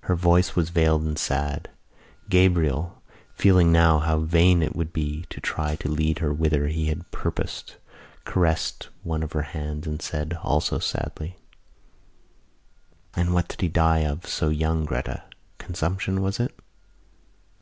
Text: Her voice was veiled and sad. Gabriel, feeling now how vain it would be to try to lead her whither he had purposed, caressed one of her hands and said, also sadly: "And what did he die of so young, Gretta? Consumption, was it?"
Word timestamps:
Her 0.00 0.14
voice 0.14 0.54
was 0.54 0.68
veiled 0.68 1.04
and 1.04 1.18
sad. 1.18 1.70
Gabriel, 2.28 3.00
feeling 3.34 3.72
now 3.72 4.00
how 4.00 4.18
vain 4.18 4.62
it 4.62 4.76
would 4.76 4.92
be 4.92 5.24
to 5.30 5.40
try 5.40 5.76
to 5.76 5.88
lead 5.88 6.18
her 6.18 6.30
whither 6.30 6.66
he 6.66 6.88
had 6.88 7.10
purposed, 7.10 7.78
caressed 8.26 8.90
one 9.02 9.22
of 9.22 9.32
her 9.32 9.44
hands 9.56 9.86
and 9.86 10.02
said, 10.02 10.36
also 10.42 10.78
sadly: 10.78 11.38
"And 13.14 13.32
what 13.32 13.48
did 13.48 13.62
he 13.62 13.68
die 13.68 14.00
of 14.00 14.26
so 14.26 14.50
young, 14.50 14.84
Gretta? 14.84 15.22
Consumption, 15.56 16.20
was 16.20 16.38
it?" 16.38 16.54